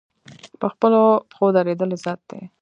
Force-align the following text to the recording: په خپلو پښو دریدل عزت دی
په 0.59 0.65
خپلو 0.73 1.01
پښو 1.31 1.45
دریدل 1.55 1.89
عزت 1.95 2.19
دی 2.29 2.41